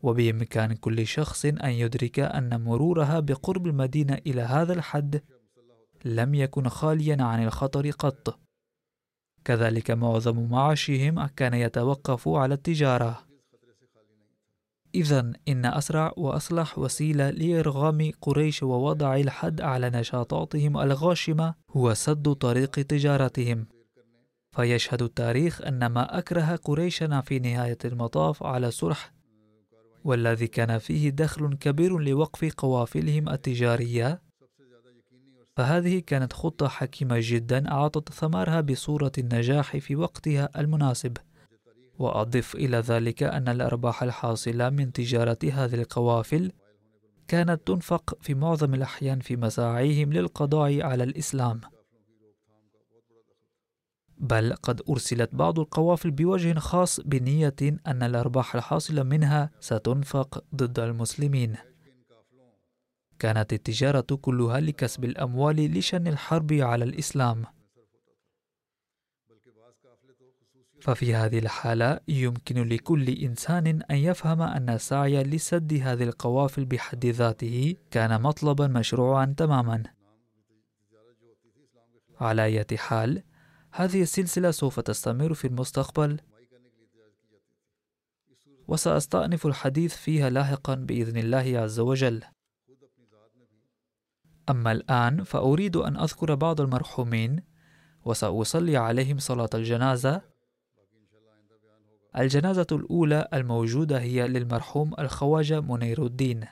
[0.02, 5.22] وبإمكان كل شخص أن يدرك أن مرورها بقرب المدينة إلى هذا الحد
[6.04, 8.38] لم يكن خاليا عن الخطر قط.
[9.44, 13.33] كذلك معظم معاشهم كان يتوقف على التجارة.
[14.94, 22.70] إذا إن أسرع وأصلح وسيلة لإرغام قريش ووضع الحد على نشاطاتهم الغاشمة هو سد طريق
[22.70, 23.66] تجارتهم.
[24.56, 29.12] فيشهد التاريخ أن ما أكره قريشنا في نهاية المطاف على صلح
[30.04, 34.22] والذي كان فيه دخل كبير لوقف قوافلهم التجارية.
[35.56, 41.16] فهذه كانت خطة حكيمة جدا أعطت ثمارها بصورة النجاح في وقتها المناسب.
[41.98, 46.52] وأضف إلى ذلك أن الأرباح الحاصلة من تجارة هذه القوافل
[47.28, 51.60] كانت تنفق في معظم الأحيان في مساعيهم للقضاء على الإسلام.
[54.18, 57.54] بل قد أرسلت بعض القوافل بوجه خاص بنية
[57.86, 61.56] أن الأرباح الحاصلة منها ستنفق ضد المسلمين.
[63.18, 67.44] كانت التجارة كلها لكسب الأموال لشن الحرب على الإسلام.
[70.84, 77.76] ففي هذه الحالة يمكن لكل إنسان أن يفهم أن السعي لسد هذه القوافل بحد ذاته
[77.90, 79.82] كان مطلبا مشروعا تماما.
[82.20, 83.22] على أي حال
[83.72, 86.20] هذه السلسلة سوف تستمر في المستقبل.
[88.68, 92.22] وسأستأنف الحديث فيها لاحقا بإذن الله عز وجل.
[94.50, 97.42] أما الآن فأريد أن أذكر بعض المرحومين
[98.04, 100.33] وسأصلي عليهم صلاة الجنازة.
[102.18, 106.44] الجنازة الأولى الموجودة هي للمرحوم الخواجة منير الدين.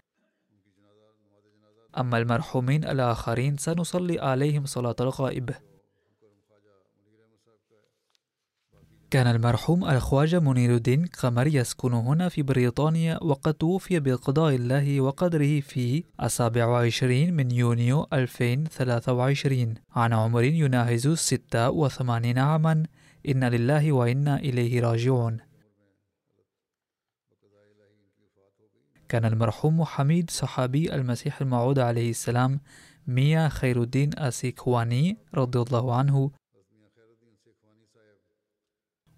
[1.98, 5.50] أما المرحومين الآخرين سنصلي عليهم صلاة الغائب.
[9.10, 15.60] كان المرحوم الخواجة منير الدين قمر يسكن هنا في بريطانيا وقد توفي بقضاء الله وقدره
[15.60, 22.82] في السابع وعشرين من يونيو 2023 عن عمر يناهز 86 عاما.
[23.28, 25.51] إن لله وإنا إليه راجعون.
[29.12, 32.60] كان المرحوم حميد صحابي المسيح الموعود عليه السلام
[33.06, 36.30] ميا خير الدين السيكواني رضي الله عنه.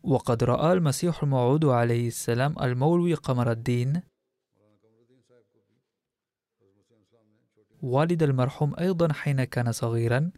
[0.02, 4.02] وقد رأى المسيح الموعود عليه السلام المولوي قمر الدين.
[7.82, 10.30] والد المرحوم أيضا حين كان صغيرا.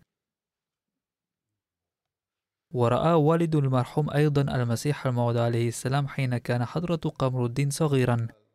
[2.71, 8.46] ورأى والد المرحوم أيضا المسيح الموعود عليه السلام حين كان حضرة قمر الدين صغيرا.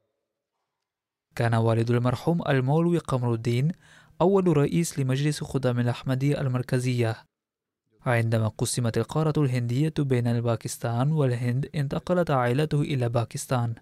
[1.35, 3.71] كان والد المرحوم المولوي قمر الدين
[4.21, 7.25] أول رئيس لمجلس خدام الأحمدية المركزية.
[8.05, 13.75] عندما قسمت القارة الهندية بين الباكستان والهند انتقلت عائلته إلى باكستان.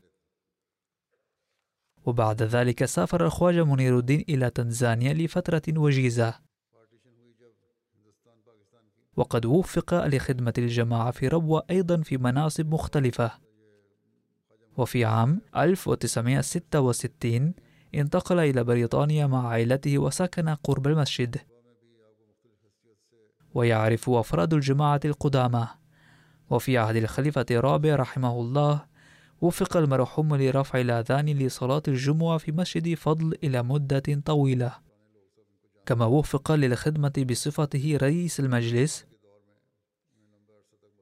[2.05, 6.33] وبعد ذلك سافر الخواجة منير الدين إلى تنزانيا لفترة وجيزة.
[9.17, 13.48] وقد وفق لخدمة الجماعة في ربوة أيضا في مناصب مختلفة.
[14.79, 17.53] وفي عام 1966
[17.95, 21.37] انتقل إلى بريطانيا مع عائلته وسكن قرب المسجد.
[23.53, 25.67] ويعرف أفراد الجماعة القدامى.
[26.49, 28.85] وفي عهد الخليفة الرابع رحمه الله
[29.41, 34.71] وفق المرحوم لرفع الأذان لصلاة الجمعة في مسجد فضل إلى مدة طويلة.
[35.85, 39.05] كما وفق للخدمة بصفته رئيس المجلس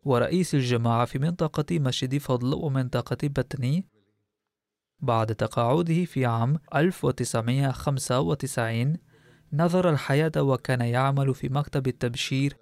[0.08, 3.86] ورئيس الجماعة في منطقة مسجد فضل ومنطقة بتني
[4.99, 8.97] بعد تقاعده في عام 1995
[9.53, 12.58] نظر الحياة وكان يعمل في مكتب التبشير.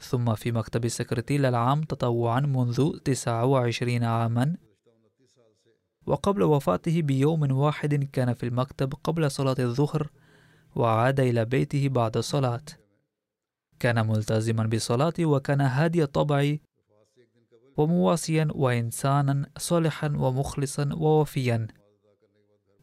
[0.00, 4.56] ثم في مكتب السكرتير العام تطوعا منذ 29 عاما.
[6.06, 10.10] وقبل وفاته بيوم واحد كان في المكتب قبل صلاة الظهر
[10.76, 12.62] وعاد إلى بيته بعد الصلاة.
[13.80, 16.56] كان ملتزما بالصلاة وكان هادي الطبع
[17.76, 21.66] ومواسيا وإنسانا صالحا ومخلصا ووفيا.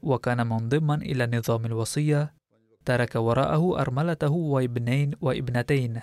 [0.02, 2.34] وكان منضما إلى نظام الوصية
[2.86, 6.02] ترك وراءه أرملته وابنين وابنتين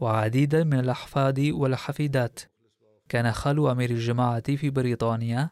[0.00, 2.40] وعديدا من الأحفاد والحفيدات.
[3.08, 5.50] كان خال أمير الجماعة في بريطانيا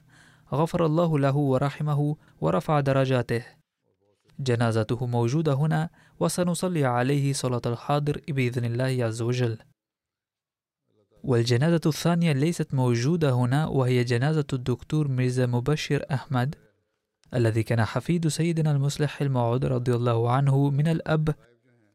[0.52, 3.61] غفر الله له ورحمه ورفع درجاته.
[4.42, 5.90] جنازته موجودة هنا
[6.20, 9.58] وسنصلي عليه صلاة الحاضر بإذن الله عز وجل.
[11.24, 16.54] والجنازة الثانية ليست موجودة هنا وهي جنازة الدكتور ميرزا مبشر أحمد
[17.34, 21.34] الذي كان حفيد سيدنا المصلح الموعود رضي الله عنه من الأب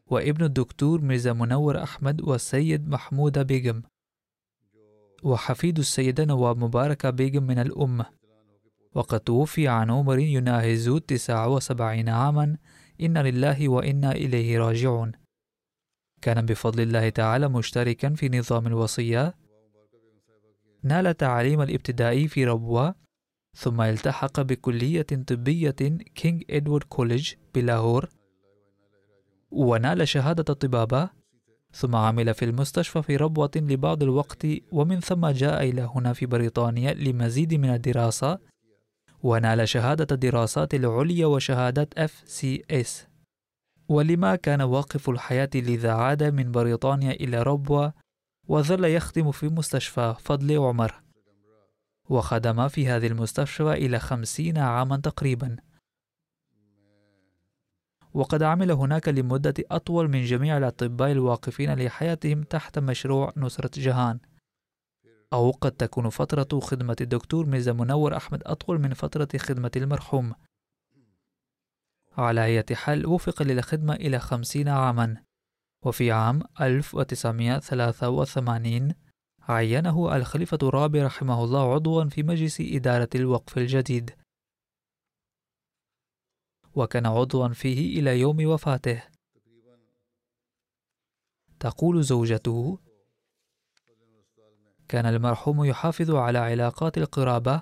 [0.08, 3.84] وابن الدكتور ميرزا منور أحمد والسيد محمود بيغم.
[5.24, 8.06] وحفيد السيدة نواب مباركة بيغم من الأم
[8.98, 12.58] وقد توفي عن عمر يناهز 79 عاما.
[13.02, 15.12] إن لله وإنا إليه راجعون.
[16.22, 19.36] كان بفضل الله تعالى مشتركا في نظام الوصية.
[20.84, 22.96] نال تعليم الابتدائي في ربوة.
[23.58, 25.76] ثم التحق بكلية طبية
[26.16, 28.10] King Edward College بلاهور.
[29.52, 31.10] ونال شهادة الطبابة.
[31.72, 34.48] ثم عمل في المستشفى في ربوة لبعض الوقت.
[34.72, 38.57] ومن ثم جاء إلى هنا في بريطانيا لمزيد من الدراسة.
[39.24, 43.08] ونال شهادة الدراسات العليا وشهادة FCS
[43.90, 47.94] ولما كان واقف الحياة لذا عاد من بريطانيا إلى ربوة
[48.48, 51.04] وظل يخدم في مستشفى فضل عمر.
[52.10, 55.56] وخدم في هذه المستشفى إلى خمسين عاما تقريبا.
[58.14, 64.20] وقد عمل هناك لمدة أطول من جميع الأطباء الواقفين لحياتهم تحت مشروع نصرة جهان.
[65.34, 70.34] أو قد تكون فترة خدمة الدكتور ميزا منور أحمد أطول من فترة خدمة المرحوم.
[72.18, 75.24] على أي حال وفق للخدمة إلى خمسين عاما.
[75.86, 78.94] وفي عام 1983
[79.42, 84.16] عينه الخليفة الرابع رحمه الله عضوا في مجلس إدارة الوقف الجديد.
[86.76, 89.04] وكان عضوا فيه إلى يوم وفاته.
[91.60, 92.80] تقول زوجته
[94.90, 97.62] كان المرحوم يحافظ على علاقات القرابة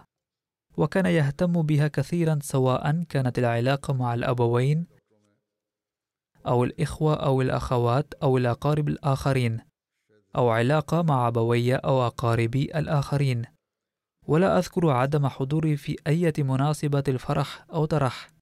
[0.77, 4.87] وكان يهتم بها كثيرا سواء كانت العلاقة مع الأبوين
[6.47, 9.59] أو الإخوة أو الأخوات أو الأقارب الآخرين
[10.35, 13.45] أو علاقة مع أبوي أو أقاربي الآخرين.
[14.27, 18.34] ولا أذكر عدم حضوري في أي مناسبة الفرح أو ترح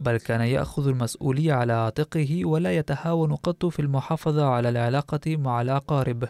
[0.00, 6.28] بل كان يأخذ المسؤولية على عاتقه ولا يتهاون قط في المحافظة على العلاقة مع الأقارب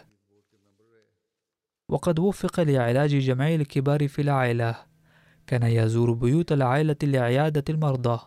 [1.91, 4.75] وقد وفق لعلاج جميع الكبار في العائلة.
[5.47, 8.19] كان يزور بيوت العائلة لعيادة المرضى.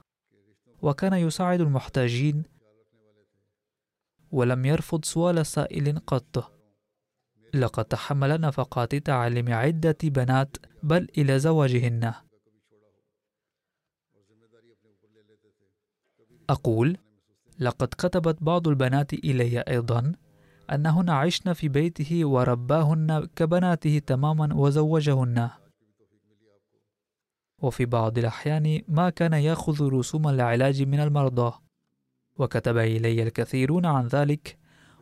[0.82, 2.42] وكان يساعد المحتاجين.
[4.30, 6.52] ولم يرفض سؤال سائل قط.
[7.54, 12.12] لقد تحمل نفقات تعليم عدة بنات بل إلى زواجهن.
[16.50, 16.96] أقول
[17.58, 20.12] لقد كتبت بعض البنات إلي أيضا
[20.72, 25.50] أنهن عشن في بيته ورباهن كبناته تماما وزوجهن.
[27.62, 31.52] وفي بعض الأحيان ما كان يأخذ رسوم العلاج من المرضى.
[32.38, 34.58] وكتب إلي الكثيرون عن ذلك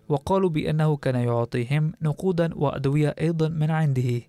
[0.09, 4.21] وقالوا بأنه كان يعطيهم نقودا وأدوية أيضا من عنده.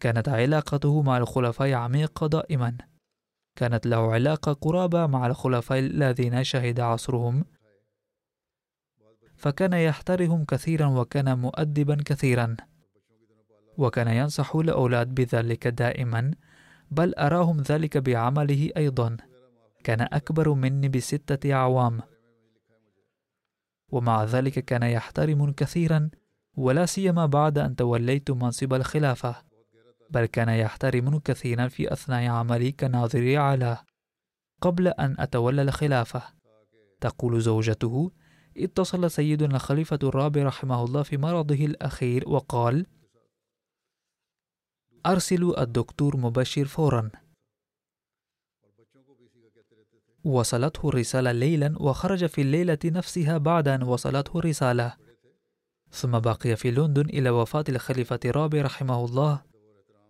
[0.00, 2.76] كانت علاقته مع الخلفاء عميقة دائما.
[3.56, 7.44] كانت له علاقة قرابة مع الخلفاء الذين شهد عصرهم.
[9.36, 12.56] فكان يحترم كثيرا وكان مؤدبا كثيرا.
[13.78, 16.30] وكان ينصح الأولاد بذلك دائما
[16.90, 19.16] بل أراهم ذلك بعمله أيضا.
[19.84, 22.00] كان أكبر مني بستة أعوام.
[23.88, 26.10] ومع ذلك كان يحترم كثيرا
[26.56, 29.45] ولا سيما بعد أن توليت منصب الخلافة.
[30.10, 33.78] بل كان يحترم كثيرا في أثناء عملي كناظر على
[34.60, 36.22] قبل أن أتولى الخلافة.
[37.00, 38.12] تقول زوجته
[38.56, 42.86] اتصل سيدنا الخليفة الرابع رحمه الله في مرضه الأخير وقال
[45.06, 47.10] أرسلوا الدكتور مبشر فورا.
[50.24, 54.96] وصلته الرسالة ليلا وخرج في الليلة نفسها بعد أن وصلته الرسالة.
[55.90, 59.42] ثم بقي في لندن إلى وفاة الخليفة الرابع رحمه الله.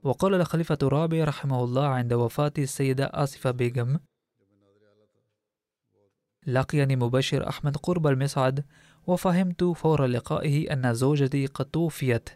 [0.07, 4.01] وقال الخليفة الرابع رحمه الله عند وفاة السيدة آسفة بيغم
[6.47, 8.65] لقيني مبشر أحمد قرب المصعد
[9.07, 12.31] وفهمت فور لقائه أن زوجتي قد توفيت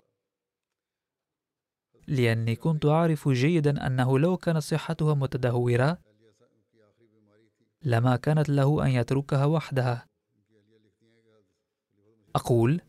[2.09, 5.99] لأني كنت أعرف جيدا أنه لو كانت صحتها متدهورة
[7.83, 10.07] لما كانت له أن يتركها وحدها.
[12.35, 12.81] أقول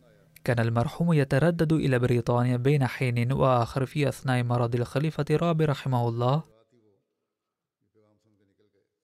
[0.44, 6.44] كان المرحوم يتردد إلى بريطانيا بين حين وآخر في أثناء مرض الخليفة الرابع رحمه الله.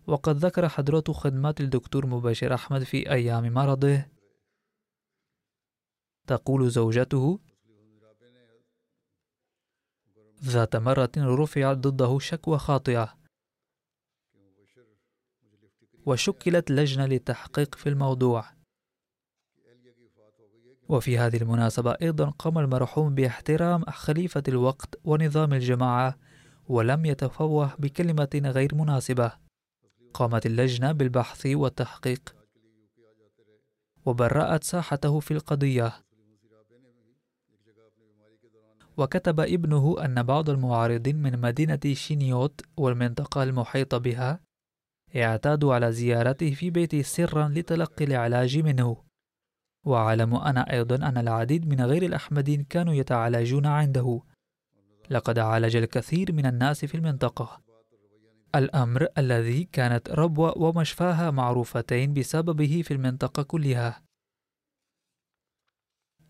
[0.08, 4.06] وقد ذكر حضرة خدمات الدكتور مباشر أحمد في أيام مرضه.
[6.28, 7.40] تقول زوجته
[10.44, 13.18] ذات مرة رفعت ضده شكوى خاطئة.
[16.06, 18.57] وشكلت لجنة للتحقيق في الموضوع.
[20.90, 26.18] وفي هذه المناسبة أيضا قام المرحوم باحترام خليفة الوقت ونظام الجماعة
[26.68, 29.32] ولم يتفوه بكلمة غير مناسبة.
[30.14, 32.36] قامت اللجنة بالبحث والتحقيق.
[34.06, 35.94] وبرأت ساحته في القضية.
[38.98, 44.40] وكتب ابنه أن بعض المعارضين من مدينة شينيوت والمنطقة المحيطة بها
[45.16, 49.07] اعتادوا على زيارته في بيته سرا لتلقي العلاج منه.
[49.88, 54.22] وأعلم أنا أيضا أن العديد من غير الأحمدين كانوا يتعالجون عنده.
[55.10, 57.62] لقد عالج الكثير من الناس في المنطقة.
[58.56, 64.02] الأمر الذي كانت ربوة ومشفاها معروفتين بسببه في المنطقة كلها.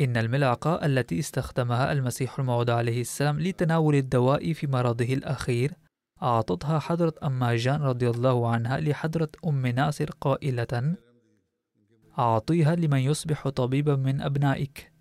[0.01, 5.73] إن الملعقة التي استخدمها المسيح الموعود عليه السلام لتناول الدواء في مرضه الأخير
[6.23, 10.95] أعطتها حضرة أما جان رضي الله عنها لحضرة أم ناصر قائلة
[12.19, 14.91] أعطيها لمن يصبح طبيبا من أبنائك.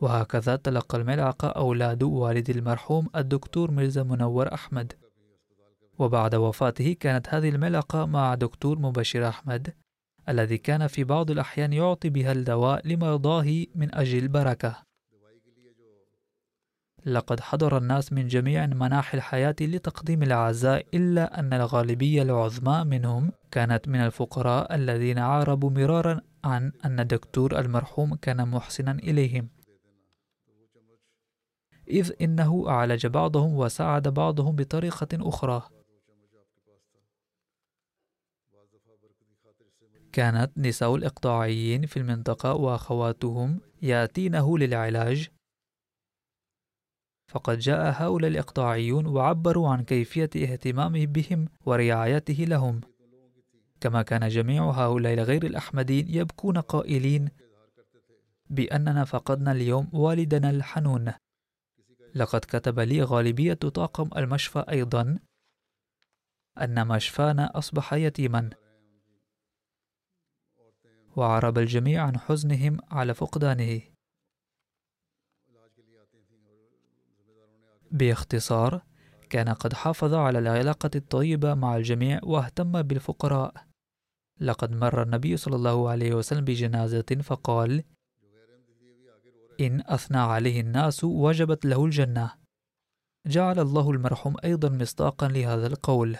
[0.00, 4.92] وهكذا تلقى الملعقة أولاد والد المرحوم الدكتور مرزا منور أحمد.
[5.98, 9.74] وبعد وفاته كانت هذه الملعقة مع دكتور مبشر أحمد
[10.28, 14.86] الذي كان في بعض الأحيان يعطي بها الدواء لمرضاه من أجل البركة.
[17.06, 23.88] لقد حضر الناس من جميع مناحي الحياة لتقديم العزاء إلا أن الغالبية العظمى منهم كانت
[23.88, 29.48] من الفقراء الذين عاربوا مرارا عن أن الدكتور المرحوم كان محسنا إليهم.
[31.88, 35.62] إذ إنه أعالج بعضهم وساعد بعضهم بطريقة أخرى.
[40.12, 45.28] كانت نساء الإقطاعيين في المنطقة وأخواتهم يأتينه للعلاج.
[47.28, 52.80] فقد جاء هؤلاء الإقطاعيون وعبروا عن كيفية اهتمامه بهم ورعايته لهم.
[53.80, 57.28] كما كان جميع هؤلاء الغير الأحمدين يبكون قائلين
[58.50, 61.12] بأننا فقدنا اليوم والدنا الحنون.
[62.14, 65.18] لقد كتب لي غالبية طاقم المشفى أيضا
[66.60, 68.50] أن مشفانا أصبح يتيما.
[71.16, 73.80] وعرب الجميع عن حزنهم على فقدانه.
[77.90, 78.82] باختصار
[79.30, 83.65] كان قد حافظ على العلاقة الطيبة مع الجميع واهتم بالفقراء.
[84.40, 87.84] لقد مر النبي صلى الله عليه وسلم بجنازة فقال
[89.60, 92.32] إن أثنى عليه الناس وجبت له الجنة.
[93.26, 96.16] جعل الله المرحوم أيضا مصداقا لهذا القول.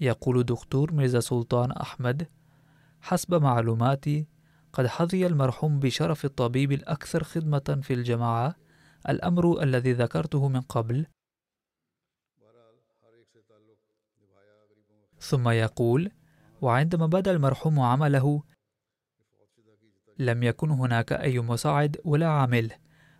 [0.00, 2.28] يقول دكتور ميرزا سلطان أحمد
[3.00, 4.26] حسب معلوماتي
[4.72, 8.56] قد حظي المرحوم بشرف الطبيب الأكثر خدمة في الجماعة
[9.08, 11.06] الأمر الذي ذكرته من قبل
[15.22, 16.10] ثم يقول
[16.60, 18.42] وعندما بدأ المرحوم عمله
[20.18, 22.72] لم يكن هناك أي مساعد ولا عامل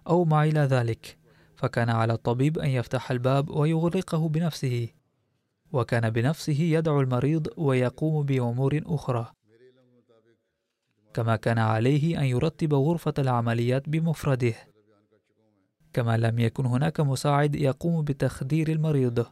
[0.08, 1.18] أو ما إلى ذلك
[1.56, 4.88] فكان على الطبيب أن يفتح الباب ويغلقه بنفسه
[5.72, 9.32] وكان بنفسه يدعو المريض ويقوم بأمور أخرى
[11.14, 14.54] كما كان عليه أن يرتب غرفة العمليات بمفرده
[15.92, 19.26] كما لم يكن هناك مساعد يقوم بتخدير المريض.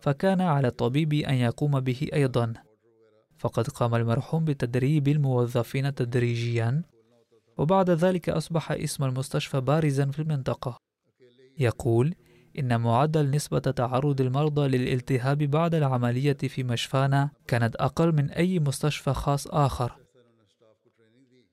[0.00, 2.52] فكان على الطبيب أن يقوم به أيضا.
[3.38, 6.82] فقد قام المرحوم بتدريب الموظفين تدريجيا
[7.58, 10.76] وبعد ذلك أصبح اسم المستشفى بارزا في المنطقة.
[11.58, 12.14] يقول
[12.58, 19.12] إن معدل نسبة تعرض المرضى للالتهاب بعد العملية في مشفانا كانت أقل من أي مستشفى
[19.12, 19.96] خاص آخر.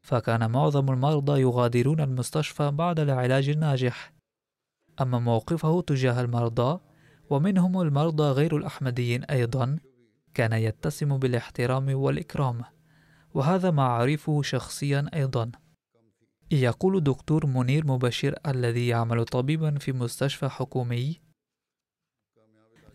[0.01, 4.13] فكان معظم المرضى يغادرون المستشفى بعد العلاج الناجح.
[5.01, 6.79] أما موقفه تجاه المرضى
[7.29, 9.77] ومنهم المرضى غير الأحمديين أيضا
[10.33, 12.61] كان يتسم بالاحترام والإكرام
[13.33, 15.51] وهذا ما أعرفه شخصيا أيضا.
[16.51, 21.19] يقول دكتور منير مبشر الذي يعمل طبيبا في مستشفى حكومي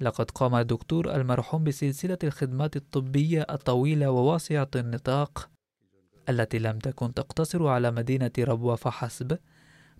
[0.00, 5.50] لقد قام الدكتور المرحوم بسلسلة الخدمات الطبية الطويلة وواسعة النطاق
[6.28, 9.38] التي لم تكن تقتصر على مدينة ربوة فحسب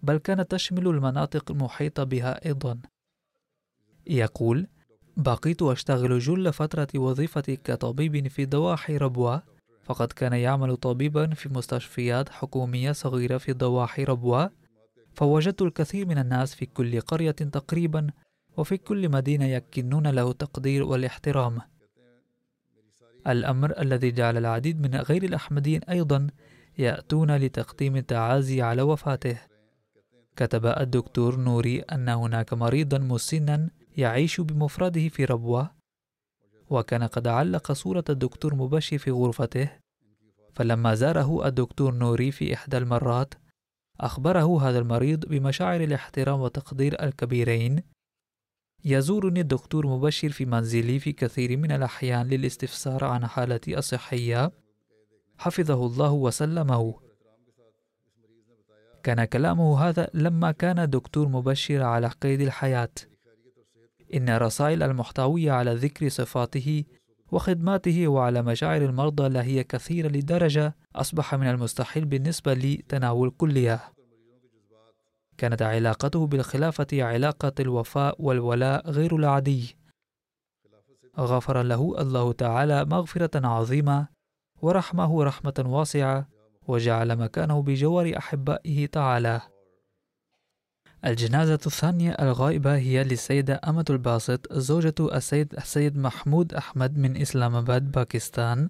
[0.02, 2.78] بل كانت تشمل المناطق المحيطة بها أيضا.
[4.06, 4.66] يقول
[5.16, 9.42] بقيت أشتغل جل فترة وظيفتي كطبيب في ضواحي ربوة
[9.82, 14.50] فقد كان يعمل طبيبا في مستشفيات حكومية صغيرة في ضواحي ربوة
[15.14, 18.06] فوجدت الكثير من الناس في كل قرية تقريبا
[18.56, 21.60] وفي كل مدينة يكنون له التقدير والاحترام.
[23.26, 26.26] الأمر الذي جعل العديد من غير الأحمديين أيضا
[26.78, 29.38] يأتون لتقديم التعازي على وفاته.
[30.36, 35.70] كتب الدكتور نوري أن هناك مريضا مسنا يعيش بمفرده في ربوة.
[36.70, 39.70] وكان قد علق صورة الدكتور مبشر في غرفته.
[40.54, 43.34] فلما زاره الدكتور نوري في إحدى المرات
[44.00, 47.82] أخبره هذا المريض بمشاعر الاحترام والتقدير الكبيرين.
[48.84, 54.52] يزورني الدكتور مبشر في منزلي في كثير من الأحيان للاستفسار عن حالتي الصحية.
[55.38, 56.94] حفظه الله وسلمه.
[59.02, 63.11] كان كلامه هذا لما كان الدكتور مبشر على قيد الحياة.
[64.14, 66.84] إن الرسائل المحتوية على ذكر صفاته
[67.32, 73.92] وخدماته وعلى مشاعر المرضى لهي كثيرة لدرجة أصبح من المستحيل بالنسبة لي تناول كلها.
[75.38, 79.76] كانت علاقته بالخلافة علاقة الوفاء والولاء غير العادي.
[81.18, 84.08] غفر له الله تعالى مغفرة عظيمة
[84.62, 86.28] ورحمه رحمة واسعة
[86.68, 89.51] وجعل مكانه بجوار أحبائه تعالى.
[91.06, 97.92] الجنازة الثانية الغائبة هي للسيدة أمة الباسط زوجة السيد السيد محمود أحمد من إسلام آباد
[97.92, 98.68] باكستان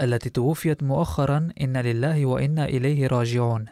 [0.00, 1.48] التي توفيت مؤخرا.
[1.60, 3.64] إن لله وإنا إليه راجعون.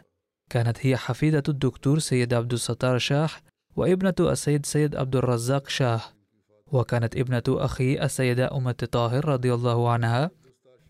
[0.49, 3.29] كانت هي حفيدة الدكتور سيد عبد الستار شاه
[3.75, 6.01] وابنة السيد سيد عبد الرزاق شاه
[6.71, 10.31] وكانت ابنة أخي السيدة أمة طاهر رضي الله عنها.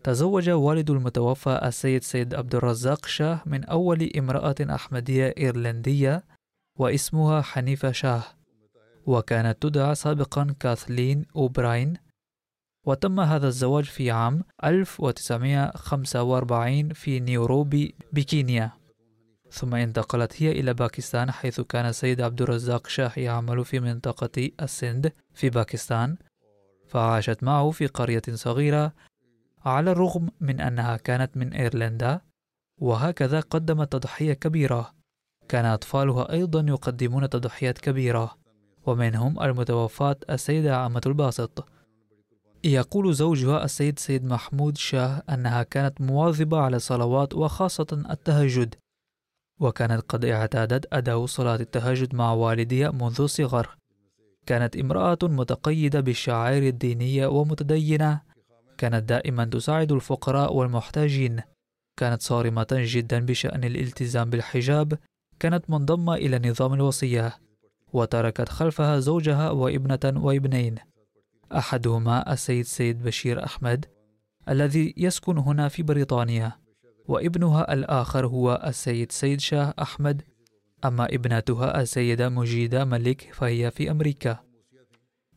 [0.04, 6.24] تزوج والد المتوفى السيد سيد عبد الرزاق شاه من أول امرأة أحمدية إيرلندية.
[6.78, 8.22] واسمها حنيفة شاه.
[9.06, 11.94] وكانت تدعى سابقا كاثلين أوبراين.
[12.86, 18.70] وتم هذا الزواج في عام 1945 في نيروبي بكينيا.
[19.50, 25.12] ثم انتقلت هي إلى باكستان حيث كان السيد عبد الرزاق شاه يعمل في منطقة السند
[25.34, 26.16] في باكستان.
[26.86, 28.92] فعاشت معه في قرية صغيرة
[29.64, 32.20] على الرغم من أنها كانت من إيرلندا.
[32.80, 34.93] وهكذا قدمت تضحية كبيرة.
[35.48, 38.34] كان أطفالها أيضا يقدمون تضحيات كبيرة
[38.86, 41.68] ومنهم المتوفاة السيدة عامة الباسط.
[42.64, 48.74] يقول زوجها السيد سيد محمود شاه أنها كانت مواظبة على الصلوات وخاصة التهجد
[49.60, 53.76] وكانت قد اعتادت أداء صلاة التهجد مع والدها منذ الصغر
[54.46, 58.20] كانت امرأة متقيدة بالشعائر الدينية ومتدينة.
[58.78, 61.40] كانت دائما تساعد الفقراء والمحتاجين.
[61.96, 64.98] كانت صارمة جدا بشأن الالتزام بالحجاب.
[65.40, 67.36] كانت منضمة إلى نظام الوصية
[67.92, 70.74] وتركت خلفها زوجها وابنة وابنين
[71.52, 73.86] أحدهما السيد سيد بشير أحمد
[74.48, 76.52] الذي يسكن هنا في بريطانيا
[77.08, 80.22] وابنها الآخر هو السيد سيد شاه أحمد
[80.84, 84.38] أما ابنتها السيدة مجيدة ملك فهي في أمريكا.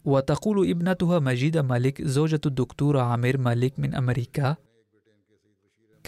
[0.06, 4.56] وتقول ابنتها مجيدة ملك زوجة الدكتور عامر ملك من أمريكا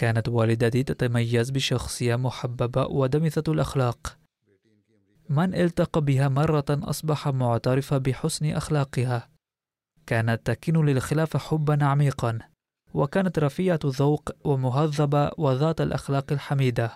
[0.00, 4.18] كانت والدتي تتميز بشخصية محببة ودمثة الأخلاق.
[5.28, 9.28] من التقى بها مرة أصبح معترفا بحسن أخلاقها.
[10.06, 12.38] كانت تكن للخلافة حبا عميقا
[12.94, 16.92] وكانت رفيعة الذوق ومهذبة وذات الأخلاق الحميدة.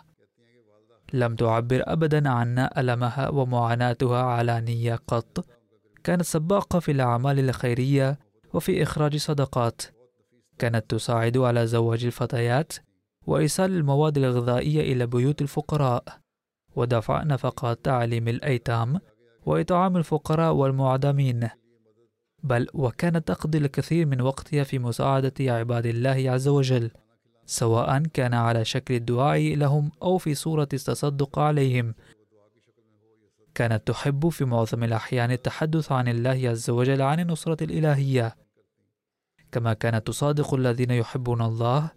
[1.12, 5.46] لم تعبر أبدا عن ألمها ومعاناتها علانية قط.
[6.04, 8.18] كانت سباقة في الأعمال الخيرية
[8.54, 9.82] وفي إخراج صدقات.
[10.58, 12.72] كانت تساعد على زواج الفتيات
[13.26, 16.04] وإيصال المواد الغذائية إلى بيوت الفقراء
[16.76, 19.00] ودفع نفقات تعليم الأيتام
[19.46, 21.48] وإطعام الفقراء والمعدمين.
[22.42, 26.90] بل وكانت تقضي الكثير من وقتها في مساعدة عباد الله عز وجل
[27.46, 31.94] سواء كان على شكل الدعاء لهم أو في صورة التصدق عليهم.
[33.54, 38.36] كانت تحب في معظم الأحيان التحدث عن الله عز وجل عن النصرة الإلهية.
[39.52, 41.90] كما كانت تصادق الذين يحبون الله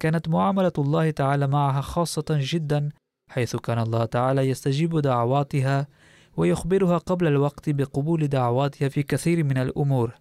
[0.00, 2.88] كانت معاملة الله تعالى معها خاصة جدا
[3.30, 5.86] حيث كان الله تعالى يستجيب دعواتها
[6.36, 10.14] ويخبرها قبل الوقت بقبول دعواتها في كثير من الأمور.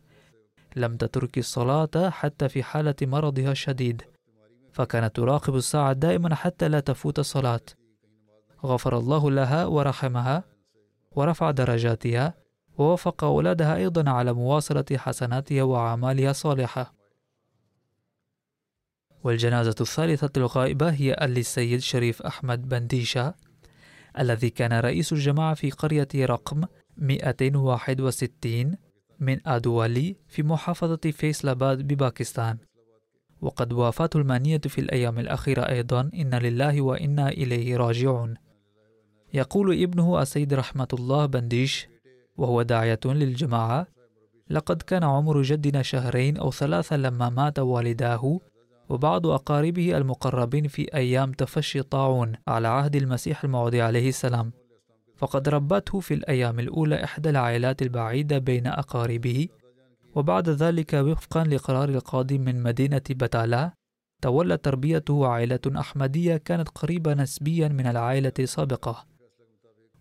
[0.76, 4.02] لم تترك الصلاة حتى في حالة مرضها الشديد
[4.72, 7.62] فكانت تراقب الساعة دائما حتى لا تفوت الصلاة.
[8.66, 10.44] غفر الله لها ورحمها
[11.12, 12.34] ورفع درجاتها
[12.78, 16.93] ووفق أولادها أيضا على مواصلة حسناتها وأعمالها الصالحة.
[19.24, 23.34] والجنازة الثالثة الغائبة هي للسيد شريف أحمد بنديشة
[24.20, 26.64] الذي كان رئيس الجماعة في قرية رقم
[26.98, 28.76] 261
[29.20, 32.58] من أدوالي في محافظة فيصلاباد بباكستان.
[33.42, 38.34] وقد وافاته المانية في الأيام الأخيرة أيضا إن لله وإنا إليه راجعون.
[39.34, 41.88] يقول ابنه السيد رحمة الله بنديش
[42.38, 43.88] وهو داعية للجماعة
[44.50, 48.40] لقد كان عمر جدنا شهرين أو ثلاثة لما مات والداه
[48.94, 54.52] وبعض أقاربه المقربين في أيام تفشي الطاعون على عهد المسيح الموعود عليه السلام.
[55.16, 59.48] فقد ربته في الأيام الأولى إحدى العائلات البعيدة بين أقاربه
[60.16, 63.72] وبعد ذلك وفقا لقرار القاضي من مدينة بتالا
[64.22, 69.06] تولى تربيته عائلة أحمدية كانت قريبة نسبيا من العائلة السابقة.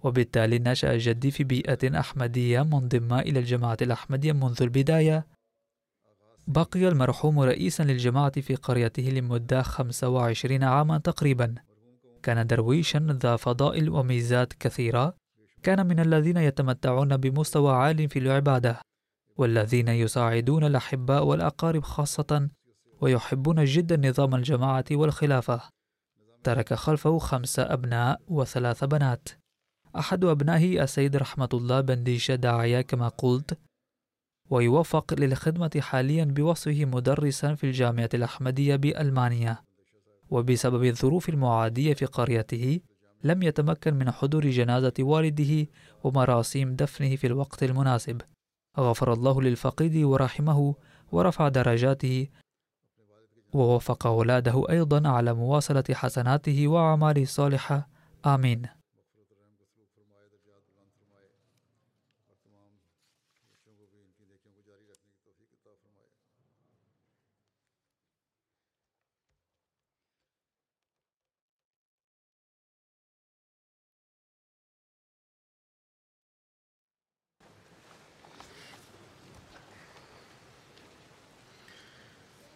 [0.02, 5.26] وبالتالي نشأ جدي في بيئة أحمدية منضمة إلى الجماعة الأحمدية منذ البداية.
[6.46, 11.54] بقي المرحوم رئيسا للجماعة في قريته لمدة 25 عاما تقريبا.
[12.22, 15.14] كان درويشا ذا فضائل وميزات كثيرة.
[15.62, 18.80] كان من الذين يتمتعون بمستوى عال في العبادة
[19.36, 22.48] والذين يساعدون الأحباء والأقارب خاصة
[23.00, 25.60] ويحبون جدا نظام الجماعة والخلافة.
[26.44, 29.28] ترك خلفه خمس أبناء وثلاث بنات.
[29.98, 33.58] أحد أبنائه السيد رحمة الله بنديش داعية كما قلت
[34.52, 39.58] ويوفق للخدمة حاليا بوصفه مدرسا في الجامعة الأحمدية بألمانيا.
[40.30, 42.80] وبسبب الظروف المعادية في قريته
[43.24, 45.66] لم يتمكن من حضور جنازة والده
[46.04, 48.20] ومراسيم دفنه في الوقت المناسب.
[48.78, 50.74] غفر الله للفقيد ورحمه
[51.12, 52.28] ورفع درجاته
[53.52, 57.88] ووفق أولاده أيضا على مواصلة حسناته وأعماله الصالحة
[58.26, 58.81] آمين.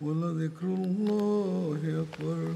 [0.00, 2.52] ولذكر الله أكبر